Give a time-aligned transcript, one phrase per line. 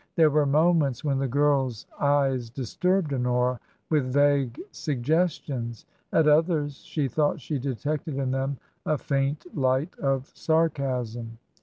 [0.15, 3.59] There were moments when the girl's eyes disturbed Honora
[3.91, 10.31] with vague suggestions; at others she thought she detected in them a faint light of
[10.35, 11.37] sar casm.